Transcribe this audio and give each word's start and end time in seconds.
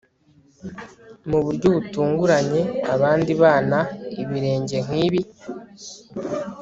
mu 1.29 1.39
buryo 1.45 1.67
butunguranye, 1.75 2.61
abandi 2.93 3.31
bana, 3.41 3.79
ibirenge 4.21 4.77
nkibi 4.85 5.21